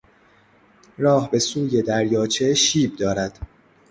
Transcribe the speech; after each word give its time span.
راه 0.97 1.31
به 1.31 1.39
سوی 1.39 1.81
دریاچه 1.81 2.53
شیب 2.53 2.95
دارد. 2.95 3.39